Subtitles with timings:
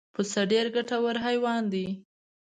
[0.13, 1.87] پسه ډېر ګټور حیوان دی.